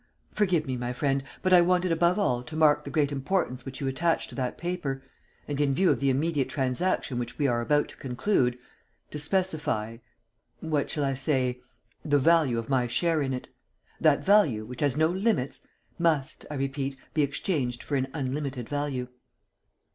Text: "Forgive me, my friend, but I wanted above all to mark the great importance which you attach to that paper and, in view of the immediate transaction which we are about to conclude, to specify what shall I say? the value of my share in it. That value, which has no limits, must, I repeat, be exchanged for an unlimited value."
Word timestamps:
"Forgive 0.31 0.65
me, 0.65 0.77
my 0.77 0.93
friend, 0.93 1.23
but 1.43 1.53
I 1.53 1.61
wanted 1.61 1.91
above 1.91 2.17
all 2.17 2.41
to 2.41 2.55
mark 2.55 2.83
the 2.85 2.89
great 2.89 3.11
importance 3.11 3.65
which 3.67 3.79
you 3.79 3.87
attach 3.87 4.27
to 4.29 4.33
that 4.33 4.57
paper 4.57 5.03
and, 5.47 5.61
in 5.61 5.75
view 5.75 5.91
of 5.91 5.99
the 5.99 6.09
immediate 6.09 6.49
transaction 6.49 7.19
which 7.19 7.37
we 7.37 7.45
are 7.47 7.61
about 7.61 7.89
to 7.89 7.95
conclude, 7.97 8.57
to 9.11 9.19
specify 9.19 9.97
what 10.59 10.89
shall 10.89 11.03
I 11.05 11.13
say? 11.13 11.61
the 12.03 12.17
value 12.17 12.57
of 12.57 12.67
my 12.67 12.87
share 12.87 13.21
in 13.21 13.31
it. 13.31 13.47
That 13.99 14.25
value, 14.25 14.65
which 14.65 14.81
has 14.81 14.97
no 14.97 15.07
limits, 15.07 15.59
must, 15.99 16.47
I 16.49 16.55
repeat, 16.55 16.95
be 17.13 17.21
exchanged 17.21 17.83
for 17.83 17.95
an 17.95 18.07
unlimited 18.11 18.67
value." 18.67 19.07